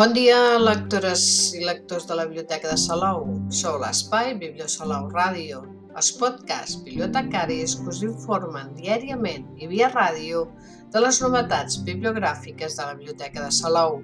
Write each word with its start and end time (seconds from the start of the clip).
Bon 0.00 0.14
dia, 0.16 0.56
lectores 0.56 1.22
i 1.52 1.58
lectors 1.60 2.06
de 2.08 2.16
la 2.16 2.24
Biblioteca 2.24 2.70
de 2.70 2.76
Salou. 2.80 3.26
Sou 3.52 3.74
l'Espai 3.82 4.30
Bibliosalou 4.40 5.10
Ràdio, 5.12 5.58
els 5.92 6.08
podcasts 6.16 6.78
bibliotecaris 6.86 7.74
que 7.76 7.92
us 7.92 8.00
informen 8.06 8.70
diàriament 8.78 9.44
i 9.60 9.68
via 9.68 9.90
ràdio 9.92 10.46
de 10.94 11.04
les 11.04 11.20
novetats 11.20 11.82
bibliogràfiques 11.84 12.78
de 12.80 12.88
la 12.88 12.96
Biblioteca 12.96 13.44
de 13.44 13.52
Salou. 13.58 14.00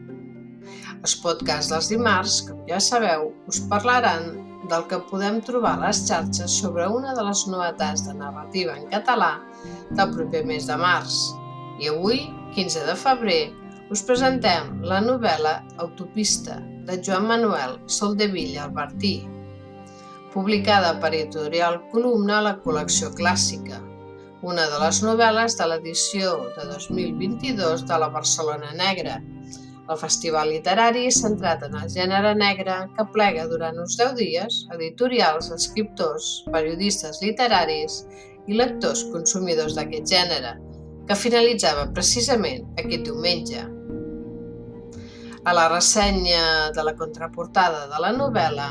Els 1.01 1.17
podcasts 1.25 1.73
dels 1.73 1.89
dimarts, 1.95 2.43
com 2.51 2.61
ja 2.69 2.83
sabeu, 2.91 3.31
us 3.49 3.65
parlaran 3.73 4.35
del 4.69 4.85
que 4.93 5.01
podem 5.09 5.41
trobar 5.49 5.79
a 5.79 5.87
les 5.87 6.05
xarxes 6.05 6.61
sobre 6.61 6.93
una 6.93 7.17
de 7.17 7.25
les 7.25 7.49
novetats 7.49 8.05
de 8.05 8.21
narrativa 8.21 8.77
en 8.77 8.91
català 8.93 9.39
del 9.97 10.13
proper 10.13 10.45
mes 10.45 10.69
de 10.69 10.77
març. 10.77 11.23
I 11.81 11.89
avui, 11.97 12.27
15 12.53 12.85
de 12.85 13.05
febrer, 13.09 13.45
us 13.91 14.03
presentem 14.03 14.81
la 14.83 14.99
novel·la 15.03 15.61
Autopista 15.83 16.57
de 16.89 16.97
Joan 17.07 17.29
Manuel 17.29 17.77
Soldevilla 17.87 18.65
Albertí, 18.65 19.21
publicada 20.35 20.97
per 21.01 21.13
Editorial 21.15 21.79
Columna 21.93 22.41
a 22.41 22.47
la 22.49 22.55
col·lecció 22.65 23.13
clàssica, 23.15 23.79
una 24.43 24.67
de 24.73 24.81
les 24.83 24.99
novel·les 25.07 25.55
de 25.59 25.69
l'edició 25.71 26.33
de 26.57 26.67
2022 26.73 27.87
de 27.87 27.99
la 28.03 28.11
Barcelona 28.17 28.75
Negra, 28.75 29.21
el 29.87 29.99
festival 30.01 30.51
literari 30.51 31.07
centrat 31.15 31.63
en 31.63 31.79
el 31.79 31.87
gènere 31.93 32.35
negre 32.35 32.81
que 32.97 33.07
plega 33.15 33.47
durant 33.47 33.79
uns 33.79 33.95
10 34.01 34.17
dies 34.19 34.59
editorials, 34.75 35.53
escriptors, 35.55 36.43
periodistes 36.51 37.23
literaris 37.23 38.03
i 38.51 38.59
lectors 38.59 39.07
consumidors 39.15 39.79
d'aquest 39.79 40.11
gènere, 40.11 40.57
que 41.07 41.23
finalitzava 41.23 41.87
precisament 41.95 42.67
aquest 42.83 43.07
diumenge. 43.07 43.63
A 45.47 45.53
la 45.55 45.69
ressenya 45.71 46.73
de 46.75 46.83
la 46.83 46.97
contraportada 46.99 47.85
de 47.87 48.01
la 48.03 48.09
novel·la 48.17 48.65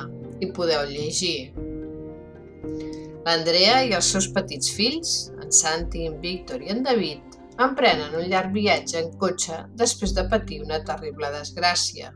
hi 0.44 0.50
podeu 0.58 0.82
llegir. 0.90 1.54
L'Andrea 3.24 3.78
i 3.88 3.94
els 3.96 4.10
seus 4.12 4.28
petits 4.36 4.74
fills, 4.76 5.14
en 5.40 5.56
Santi, 5.56 6.04
en 6.10 6.18
Víctor 6.20 6.66
i 6.66 6.74
en 6.74 6.84
David, 6.84 7.38
emprenen 7.64 8.18
un 8.20 8.28
llarg 8.28 8.52
viatge 8.58 9.00
en 9.00 9.08
cotxe 9.22 9.62
després 9.80 10.12
de 10.18 10.28
patir 10.34 10.60
una 10.66 10.82
terrible 10.84 11.32
desgràcia. 11.38 12.12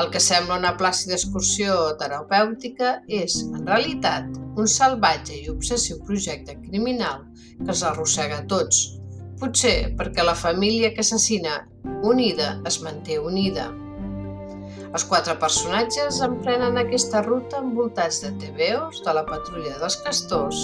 El 0.00 0.08
que 0.14 0.24
sembla 0.30 0.56
una 0.62 0.72
plàcida 0.80 1.18
excursió 1.18 1.76
terapèutica 2.00 2.94
és, 3.20 3.42
en 3.52 3.68
realitat, 3.68 4.32
un 4.56 4.70
salvatge 4.78 5.42
i 5.42 5.52
obsessiu 5.52 6.00
projecte 6.08 6.56
criminal 6.64 7.26
que 7.58 7.68
els 7.74 7.84
arrossega 7.84 8.40
a 8.40 8.48
tots, 8.48 8.97
potser 9.40 9.94
perquè 9.98 10.24
la 10.26 10.36
família 10.38 10.90
que 10.94 11.04
assassina 11.04 11.60
unida 12.06 12.56
es 12.68 12.80
manté 12.84 13.18
unida. 13.22 13.68
Els 14.88 15.04
quatre 15.04 15.34
personatges 15.40 16.20
emprenen 16.24 16.78
aquesta 16.80 17.20
ruta 17.26 17.60
envoltats 17.62 18.22
de 18.24 18.30
TVOs 18.40 19.02
de 19.04 19.14
la 19.16 19.24
patrulla 19.28 19.74
dels 19.82 19.98
castors, 20.04 20.62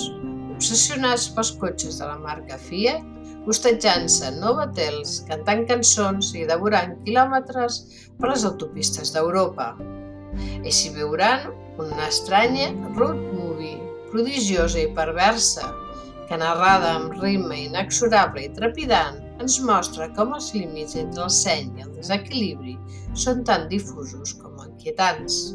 obsessionats 0.55 1.27
pels 1.37 1.53
cotxes 1.61 1.99
de 2.01 2.09
la 2.09 2.17
marca 2.23 2.57
Fiat, 2.69 3.05
hostatjant-se 3.45 4.31
Novatels, 4.39 5.19
cantant 5.29 5.67
cançons 5.69 6.33
i 6.39 6.47
devorant 6.49 6.97
quilòmetres 7.05 7.81
per 8.19 8.31
les 8.33 8.47
autopistes 8.49 9.13
d'Europa. 9.13 9.75
Així 10.65 10.95
viuran 10.97 11.51
una 11.83 12.09
estranya 12.09 12.71
road 12.97 13.21
movie, 13.35 13.77
prodigiosa 14.11 14.81
i 14.81 14.89
perversa, 14.97 15.69
que 16.29 16.39
narrada 16.41 16.95
amb 16.99 17.15
ritme 17.21 17.61
inexorable 17.67 18.47
i 18.47 18.53
trepidant, 18.57 19.21
ens 19.43 19.59
mostra 19.67 20.09
com 20.17 20.35
els 20.37 20.53
límits 20.55 20.97
entre 21.01 21.27
el 21.27 21.35
seny 21.37 21.79
i 21.79 21.85
el 21.87 21.93
desequilibri 21.99 22.77
són 23.25 23.45
tan 23.49 23.69
difusos 23.73 24.35
com 24.41 24.59
inquietants. 24.65 25.55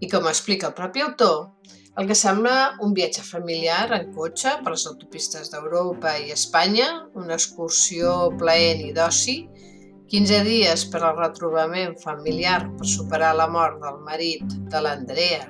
I 0.00 0.08
com 0.12 0.28
explica 0.28 0.70
el 0.70 0.76
propi 0.76 1.02
autor, 1.04 1.38
el 1.96 2.08
que 2.08 2.16
sembla 2.18 2.76
un 2.84 2.92
viatge 2.96 3.22
familiar 3.24 3.86
en 3.96 4.10
cotxe 4.12 4.58
per 4.62 4.74
les 4.74 4.84
autopistes 4.90 5.48
d'Europa 5.52 6.12
i 6.20 6.34
Espanya, 6.34 6.88
una 7.16 7.38
excursió 7.38 8.16
plaent 8.36 8.82
i 8.84 8.92
d'oci, 8.96 9.38
15 10.12 10.42
dies 10.46 10.84
per 10.92 11.00
al 11.02 11.16
retrobament 11.16 11.96
familiar 11.98 12.60
per 12.76 12.86
superar 12.86 13.32
la 13.34 13.48
mort 13.50 13.80
del 13.82 13.96
marit 14.06 14.44
de 14.70 14.82
l'Andrea 14.84 15.48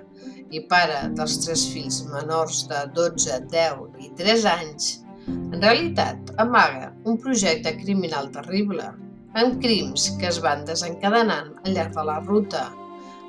i 0.55 0.63
pare 0.71 1.01
dels 1.19 1.39
tres 1.45 1.65
fills 1.73 2.03
menors 2.13 2.65
de 2.71 2.85
12, 2.97 3.41
10 3.53 4.05
i 4.05 4.13
3 4.19 4.47
anys, 4.53 4.91
en 5.29 5.59
realitat 5.63 6.33
amaga 6.43 6.93
un 7.05 7.19
projecte 7.23 7.73
criminal 7.81 8.31
terrible, 8.35 8.87
amb 9.37 9.59
crims 9.63 10.11
que 10.21 10.29
es 10.31 10.39
van 10.45 10.65
desencadenant 10.69 11.53
al 11.65 11.75
llarg 11.77 11.97
de 11.97 12.05
la 12.09 12.21
ruta, 12.27 12.67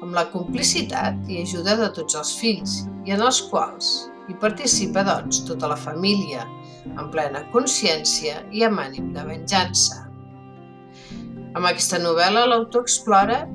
amb 0.01 0.13
la 0.13 0.27
complicitat 0.33 1.25
i 1.31 1.41
ajuda 1.41 1.75
de 1.81 1.89
tots 1.97 2.19
els 2.19 2.35
fills 2.39 2.77
i 3.07 3.15
en 3.15 3.23
els 3.25 3.41
quals 3.49 3.89
hi 4.27 4.35
participa, 4.41 5.03
doncs, 5.07 5.41
tota 5.47 5.69
la 5.71 5.79
família, 5.79 6.43
en 6.87 7.09
plena 7.11 7.43
consciència 7.53 8.41
i 8.51 8.63
amb 8.67 8.83
ànim 8.83 9.13
de 9.15 9.23
venjança. 9.27 10.03
Amb 11.55 11.65
aquesta 11.65 11.99
novel·la 12.03 12.45
l'autor 12.51 12.85
explora 12.85 13.45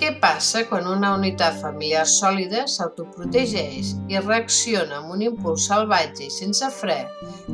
què 0.00 0.10
passa 0.22 0.64
quan 0.68 0.88
una 0.90 1.12
unitat 1.16 1.60
familiar 1.60 2.04
sòlida 2.10 2.64
s'autoprotegeix 2.70 3.92
i 4.12 4.20
reacciona 4.22 4.98
amb 5.00 5.14
un 5.14 5.22
impuls 5.26 5.68
salvatge 5.70 6.26
i 6.26 6.32
sense 6.34 6.70
fre 6.78 6.98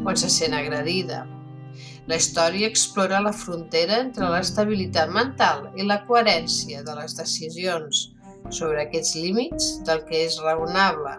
quan 0.03 0.17
se 0.21 0.31
sent 0.33 0.57
agredida? 0.57 1.25
La 2.11 2.17
història 2.19 2.69
explora 2.71 3.21
la 3.23 3.35
frontera 3.37 3.99
entre 4.05 4.31
l'estabilitat 4.33 5.13
mental 5.15 5.69
i 5.77 5.87
la 5.87 6.01
coherència 6.09 6.85
de 6.87 6.95
les 6.99 7.17
decisions 7.19 8.07
sobre 8.49 8.87
aquests 8.87 9.19
límits 9.21 9.75
del 9.87 10.01
que 10.09 10.25
és 10.27 10.41
raonable 10.43 11.19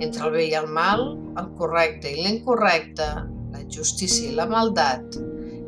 entre 0.00 0.28
el 0.28 0.36
bé 0.36 0.46
i 0.46 0.54
el 0.54 0.68
mal, 0.70 1.02
el 1.40 1.48
correcte 1.58 2.12
i 2.12 2.22
l'incorrecte, 2.22 3.08
la 3.52 3.64
justícia 3.76 4.30
i 4.30 4.36
la 4.38 4.46
maldat, 4.46 5.18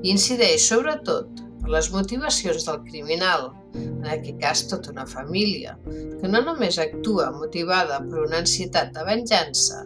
i 0.05 0.13
incideix 0.13 0.69
sobretot 0.71 1.43
per 1.63 1.73
les 1.75 1.91
motivacions 1.91 2.67
del 2.69 2.81
criminal, 2.87 3.51
en 3.75 4.07
aquest 4.11 4.39
cas 4.43 4.63
tota 4.71 4.93
una 4.93 5.07
família, 5.07 5.77
que 6.21 6.31
no 6.31 6.43
només 6.45 6.79
actua 6.79 7.31
motivada 7.35 8.01
per 8.07 8.25
una 8.27 8.41
ansietat 8.43 8.93
de 8.95 9.05
venjança, 9.09 9.85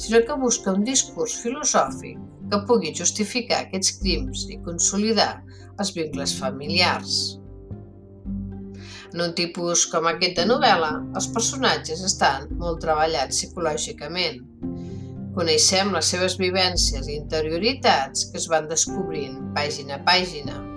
sinó 0.00 0.22
que 0.26 0.38
busca 0.42 0.74
un 0.76 0.84
discurs 0.84 1.36
filosòfic 1.42 2.18
que 2.50 2.62
pugui 2.68 2.94
justificar 2.96 3.64
aquests 3.64 3.98
crims 4.00 4.46
i 4.50 4.58
consolidar 4.64 5.32
els 5.78 5.92
vincles 5.96 6.34
familiars. 6.38 7.18
En 9.10 9.22
un 9.24 9.34
tipus 9.34 9.84
com 9.90 10.06
aquest 10.06 10.38
de 10.38 10.46
novel·la, 10.46 10.90
els 11.18 11.28
personatges 11.34 12.02
estan 12.06 12.48
molt 12.62 12.82
treballats 12.84 13.40
psicològicament. 13.40 14.42
Coneixem 15.34 15.92
les 15.94 16.10
seves 16.14 16.36
vivències 16.38 17.06
i 17.08 17.16
interioritats 17.18 18.28
que 18.30 18.38
es 18.38 18.48
van 18.50 18.70
descobrint 18.70 19.38
pàgina 19.56 19.98
a 19.98 20.04
pàgina 20.06 20.69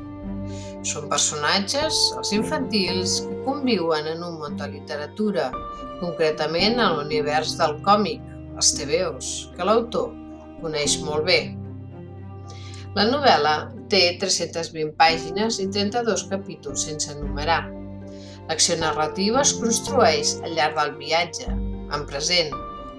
són 0.87 1.07
personatges, 1.11 1.97
els 2.17 2.31
infantils, 2.35 3.19
que 3.27 3.39
conviuen 3.45 4.07
en 4.11 4.23
un 4.25 4.37
món 4.41 4.57
de 4.59 4.67
literatura, 4.73 5.49
concretament 6.01 6.79
en 6.79 6.97
l'univers 6.97 7.55
del 7.59 7.77
còmic, 7.85 8.23
els 8.57 8.73
TVOs, 8.77 9.29
que 9.55 9.67
l'autor 9.67 10.11
coneix 10.61 10.97
molt 11.03 11.27
bé. 11.29 11.39
La 12.97 13.07
novel·la 13.09 13.55
té 13.89 14.03
320 14.21 14.93
pàgines 14.99 15.57
i 15.63 15.69
32 15.71 16.27
capítols 16.29 16.85
sense 16.89 17.09
enumerar. 17.15 17.63
L'acció 18.49 18.77
narrativa 18.77 19.41
es 19.41 19.55
construeix 19.55 20.35
al 20.43 20.53
llarg 20.57 20.77
del 20.77 20.93
viatge, 20.99 21.47
en 21.93 22.05
present, 22.09 22.53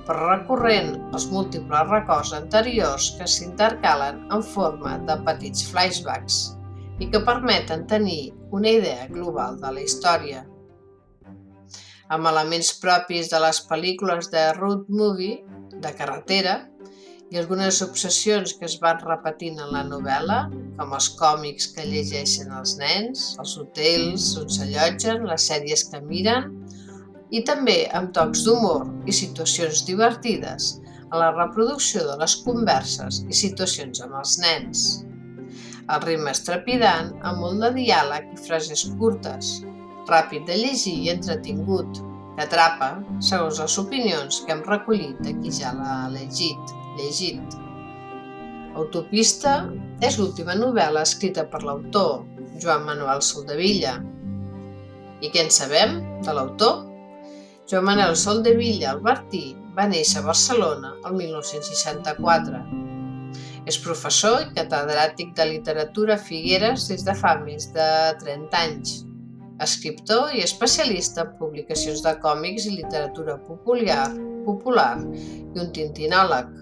però 0.08 0.32
recorrent 0.32 0.92
els 1.12 1.28
múltiples 1.32 1.88
records 1.92 2.32
anteriors 2.37 3.12
que 3.19 3.28
s'intercalen 3.28 4.25
en 4.32 4.44
forma 4.54 4.98
de 5.08 5.16
petits 5.28 5.64
flashbacks 5.70 6.53
i 7.00 7.08
que 7.11 7.23
permeten 7.26 7.87
tenir 7.91 8.35
una 8.55 8.70
idea 8.70 9.08
global 9.08 9.58
de 9.62 9.73
la 9.76 9.82
història. 9.82 10.44
Amb 12.14 12.29
elements 12.31 12.75
propis 12.82 13.31
de 13.32 13.41
les 13.43 13.62
pel·lícules 13.69 14.31
de 14.31 14.44
road 14.58 14.87
movie, 14.88 15.41
de 15.75 15.93
carretera, 15.99 16.61
i 17.32 17.38
algunes 17.41 17.81
obsessions 17.82 18.52
que 18.58 18.67
es 18.69 18.76
van 18.82 19.00
repetint 19.02 19.58
en 19.58 19.73
la 19.75 19.82
novel·la, 19.88 20.38
com 20.79 20.93
els 20.94 21.08
còmics 21.19 21.70
que 21.75 21.87
llegeixen 21.88 22.52
els 22.55 22.76
nens, 22.79 23.25
els 23.43 23.56
hotels 23.58 24.29
on 24.38 24.52
s'allotgen, 24.56 25.25
les 25.31 25.49
sèries 25.50 25.87
que 25.90 26.02
miren, 26.05 26.52
i 27.35 27.43
també 27.49 27.79
amb 27.99 28.12
tocs 28.14 28.44
d'humor 28.47 28.85
i 29.11 29.17
situacions 29.17 29.82
divertides 29.88 30.76
a 31.11 31.19
la 31.19 31.32
reproducció 31.35 32.05
de 32.06 32.19
les 32.20 32.37
converses 32.47 33.25
i 33.26 33.40
situacions 33.40 34.05
amb 34.05 34.20
els 34.20 34.38
nens. 34.44 34.85
El 35.84 36.00
ritme 36.00 36.32
és 36.32 36.40
trepidant, 36.46 37.10
amb 37.28 37.42
molt 37.44 37.60
de 37.60 37.70
diàleg 37.76 38.31
i 38.32 38.38
frases 38.46 38.86
curtes, 39.00 39.58
ràpid 40.08 40.46
de 40.48 40.56
llegir 40.56 40.94
i 41.02 41.10
entretingut, 41.12 42.00
que 42.36 42.46
atrapa 42.46 42.88
segons 43.28 43.60
les 43.60 43.75
opinions 43.82 44.40
que 44.46 44.54
hem 44.54 44.62
recollit 44.66 45.20
de 45.26 45.34
qui 45.40 45.52
ja 45.52 45.75
l'ha 45.76 45.98
llegit. 46.14 46.72
llegit. 46.98 47.58
Autopista 48.81 49.54
és 50.00 50.16
l'última 50.19 50.54
novel·la 50.54 51.02
escrita 51.02 51.44
per 51.50 51.62
l'autor, 51.66 52.25
Joan 52.62 52.87
Manuel 52.87 53.22
Soldevilla. 53.22 53.98
I 55.20 55.30
què 55.30 55.44
en 55.44 55.50
sabem 55.50 55.98
de 56.25 56.34
l'autor? 56.34 56.84
Joan 57.70 57.87
Manuel 57.90 58.16
Soldevilla 58.16 58.92
Albertí 58.94 59.44
va 59.76 59.88
néixer 59.90 60.22
a 60.22 60.26
Barcelona 60.30 60.94
el 61.04 61.19
1964. 61.20 62.83
És 63.70 63.78
professor 63.81 64.43
i 64.43 64.50
catedràtic 64.58 65.31
de 65.38 65.46
literatura 65.49 66.19
a 66.19 66.20
Figueres 66.20 66.84
des 66.90 67.05
de 67.06 67.14
fa 67.16 67.32
més 67.40 67.70
de 67.72 67.87
30 68.20 68.58
anys. 68.61 68.99
Escriptor 69.64 70.34
i 70.37 70.43
especialista 70.44 71.25
en 71.25 71.32
publicacions 71.38 72.02
de 72.05 72.12
còmics 72.20 72.66
i 72.69 72.75
literatura 72.75 73.38
popular, 73.46 74.11
popular 74.44 74.93
i 75.00 75.62
un 75.62 75.72
tintinòleg. 75.72 76.52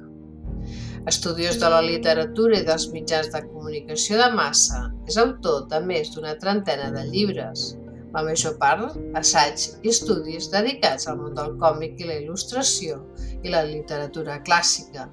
Estudiós 1.10 1.58
de 1.58 1.72
la 1.74 1.82
literatura 1.82 2.60
i 2.60 2.66
dels 2.68 2.86
mitjans 2.94 3.32
de 3.34 3.42
comunicació 3.48 4.20
de 4.22 4.28
massa, 4.36 4.84
és 5.10 5.18
autor 5.18 5.64
de 5.72 5.80
més 5.82 6.12
d'una 6.14 6.36
trentena 6.38 6.92
de 6.94 7.02
llibres, 7.08 7.72
la 8.14 8.22
major 8.22 8.54
part 8.60 8.94
assaig 9.18 9.66
i 9.82 9.90
estudis 9.90 10.50
dedicats 10.52 11.08
al 11.08 11.18
món 11.18 11.34
del 11.34 11.56
còmic 11.58 11.98
i 11.98 12.08
la 12.10 12.20
il·lustració 12.20 13.00
i 13.42 13.52
la 13.52 13.62
literatura 13.66 14.38
clàssica. 14.46 15.08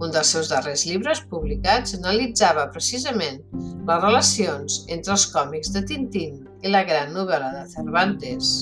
Un 0.00 0.12
dels 0.14 0.32
seus 0.34 0.50
darrers 0.52 0.86
llibres 0.88 1.22
publicats 1.30 1.96
analitzava 1.98 2.68
precisament 2.72 3.40
les 3.88 4.02
relacions 4.04 4.80
entre 4.88 5.16
els 5.16 5.26
còmics 5.34 5.72
de 5.74 5.84
Tintín 5.88 6.44
i 6.62 6.72
la 6.72 6.84
gran 6.88 7.14
novel·la 7.16 7.50
de 7.56 7.64
Cervantes, 7.72 8.52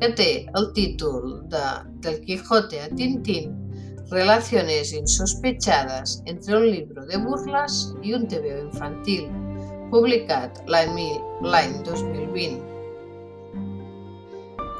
que 0.00 0.12
té 0.20 0.30
el 0.58 0.70
títol 0.76 1.40
de 1.52 1.64
Del 2.04 2.20
Quijote 2.24 2.84
a 2.84 2.90
Tintín, 2.94 3.56
Relaciones 4.10 4.94
insospechadas 4.94 6.22
entre 6.24 6.56
un 6.56 6.70
libro 6.70 7.04
de 7.04 7.18
burles 7.20 7.74
i 8.02 8.14
un 8.16 8.24
TVO 8.24 8.62
infantil, 8.70 9.26
publicat 9.92 10.62
l'any 10.72 11.74
2020. 11.84 12.77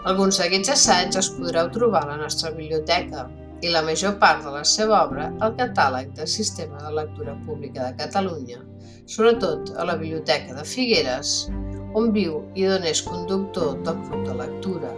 Alguns 0.09 0.39
d'aquests 0.41 0.71
assaigs 0.73 1.19
els 1.21 1.27
podreu 1.37 1.67
trobar 1.73 2.01
a 2.07 2.09
la 2.15 2.15
nostra 2.17 2.49
biblioteca 2.55 3.27
i 3.61 3.73
la 3.73 3.83
major 3.85 4.15
part 4.23 4.41
de 4.47 4.55
la 4.55 4.63
seva 4.71 5.03
obra 5.03 5.27
al 5.45 5.53
catàleg 5.59 6.15
del 6.17 6.31
Sistema 6.35 6.81
de 6.81 6.93
Lectura 6.97 7.35
Pública 7.45 7.83
de 7.91 7.99
Catalunya, 7.99 8.63
sobretot 9.05 9.75
a 9.77 9.85
la 9.85 9.99
Biblioteca 10.01 10.57
de 10.57 10.65
Figueres, 10.73 11.35
on 12.01 12.09
viu 12.17 12.41
i 12.57 12.65
d'on 12.71 12.89
és 12.89 13.05
conductor 13.05 13.77
del 13.85 14.01
Club 14.07 14.25
de 14.31 14.41
Lectura. 14.41 14.97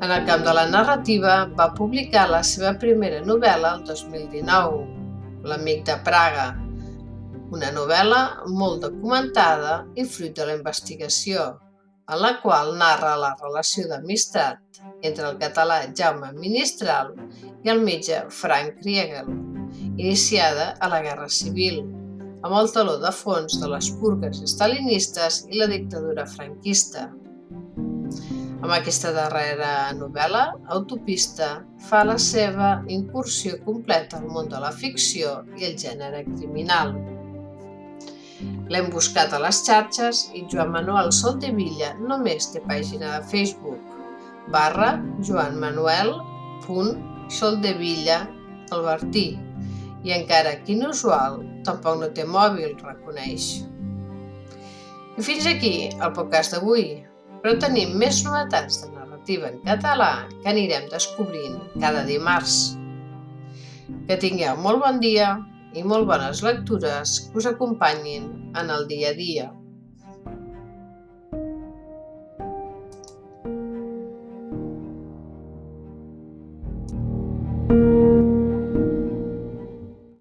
En 0.00 0.08
el 0.08 0.24
camp 0.32 0.48
de 0.48 0.56
la 0.56 0.66
narrativa 0.72 1.38
va 1.60 1.70
publicar 1.76 2.28
la 2.32 2.44
seva 2.56 2.72
primera 2.80 3.20
novel·la 3.20 3.76
el 3.76 3.88
2019, 3.92 4.84
L'amic 5.44 5.84
de 5.92 6.02
Praga, 6.08 6.52
una 7.52 7.68
novel·la 7.74 8.28
molt 8.48 8.86
documentada 8.86 9.82
i 9.92 10.08
fruit 10.08 10.32
de 10.38 10.48
la 10.48 10.62
investigació, 10.62 11.50
en 12.10 12.18
la 12.22 12.32
qual 12.42 12.74
narra 12.78 13.14
la 13.20 13.30
relació 13.38 13.86
d'amistat 13.90 14.82
entre 15.06 15.28
el 15.28 15.38
català 15.38 15.78
Jaume 15.96 16.32
Ministral 16.38 17.14
i 17.64 17.70
el 17.70 17.82
metge 17.86 18.24
Frank 18.34 18.80
Kriegel, 18.82 19.30
iniciada 19.96 20.74
a 20.80 20.90
la 20.90 21.00
Guerra 21.06 21.28
Civil, 21.30 21.82
amb 22.42 22.56
el 22.56 22.70
taló 22.74 22.96
de 22.98 23.12
fons 23.14 23.60
de 23.62 23.68
les 23.70 23.90
purgues 24.00 24.42
estalinistes 24.46 25.44
i 25.50 25.60
la 25.60 25.68
dictadura 25.70 26.26
franquista. 26.26 27.10
Amb 28.60 28.74
aquesta 28.76 29.12
darrera 29.16 29.70
novel·la, 29.96 30.42
Autopista 30.74 31.50
fa 31.88 32.02
la 32.04 32.18
seva 32.20 32.72
incursió 32.92 33.56
completa 33.64 34.18
al 34.18 34.28
món 34.34 34.50
de 34.52 34.60
la 34.60 34.72
ficció 34.82 35.38
i 35.56 35.64
el 35.70 35.78
gènere 35.80 36.26
criminal. 36.26 36.92
L'hem 38.70 38.86
buscat 38.94 39.28
a 39.34 39.38
les 39.42 39.58
xarxes 39.66 40.16
i 40.38 40.40
Joan 40.50 40.70
Manuel 40.74 41.08
Soldevilla 41.12 41.90
només 42.00 42.42
té 42.52 42.58
pàgina 42.68 43.06
de 43.16 43.22
Facebook 43.32 43.80
barra 44.50 44.90
joanmanuel.soldevilla 45.26 48.18
Albertí 48.74 49.28
i 50.04 50.12
encara 50.16 50.54
que 50.64 50.72
inusual, 50.72 51.40
tampoc 51.66 51.98
no 52.00 52.08
té 52.16 52.24
mòbil, 52.24 52.72
reconeix. 52.80 53.44
I 55.18 55.20
fins 55.26 55.46
aquí 55.50 55.74
el 55.92 56.12
podcast 56.16 56.54
d'avui, 56.54 56.84
però 57.42 57.52
tenim 57.60 57.92
més 58.00 58.22
novetats 58.24 58.80
de 58.82 58.88
narrativa 58.94 59.46
en 59.50 59.58
català 59.66 60.12
que 60.30 60.48
anirem 60.54 60.84
descobrint 60.92 61.56
cada 61.82 62.06
dimarts. 62.08 62.54
Que 64.08 64.16
tingueu 64.22 64.54
molt 64.64 64.80
bon 64.86 64.96
dia! 65.02 65.34
I 65.74 65.84
molt 65.86 66.08
bones 66.10 66.42
lectures 66.46 67.16
que 67.30 67.38
us 67.42 67.48
acompanyin 67.50 68.30
en 68.58 68.70
el 68.74 68.86
dia 68.90 69.14
a 69.14 69.18
dia. 69.18 69.50